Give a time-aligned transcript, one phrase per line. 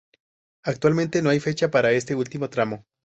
[0.63, 2.87] Actualmente no hay fecha para este último tramo.